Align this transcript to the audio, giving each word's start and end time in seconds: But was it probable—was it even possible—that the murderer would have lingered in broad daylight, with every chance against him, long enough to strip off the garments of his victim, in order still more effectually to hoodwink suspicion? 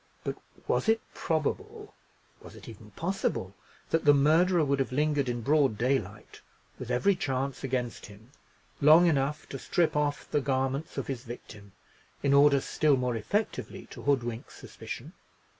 But 0.23 0.35
was 0.67 0.89
it 0.89 0.99
probable—was 1.13 2.55
it 2.55 2.67
even 2.67 2.89
possible—that 2.89 4.03
the 4.03 4.15
murderer 4.15 4.65
would 4.65 4.79
have 4.79 4.91
lingered 4.91 5.29
in 5.29 5.41
broad 5.43 5.77
daylight, 5.77 6.41
with 6.79 6.89
every 6.89 7.15
chance 7.15 7.63
against 7.63 8.07
him, 8.07 8.31
long 8.81 9.05
enough 9.05 9.47
to 9.49 9.59
strip 9.59 9.95
off 9.95 10.27
the 10.31 10.41
garments 10.41 10.97
of 10.97 11.05
his 11.05 11.23
victim, 11.23 11.73
in 12.23 12.33
order 12.33 12.61
still 12.61 12.97
more 12.97 13.15
effectually 13.15 13.85
to 13.91 14.01
hoodwink 14.01 14.49
suspicion? 14.49 15.13